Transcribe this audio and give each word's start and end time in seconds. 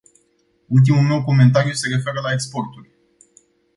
Ultimul 0.67 1.01
meu 1.01 1.23
comentariu 1.23 1.71
se 1.73 1.87
referă 1.87 2.19
la 2.23 2.31
exporturi. 2.31 2.91